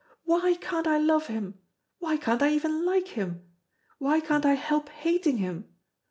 Why 0.23 0.55
can't 0.55 0.87
I 0.87 0.97
love 0.97 1.27
him? 1.27 1.59
Why 1.99 2.17
can't 2.17 2.41
I 2.41 2.49
even 2.53 2.85
like 2.87 3.09
him? 3.09 3.43
Why 3.99 4.19
can't 4.19 4.47
I 4.47 4.55
help 4.55 4.89
hating 4.89 5.37
him? 5.37 5.69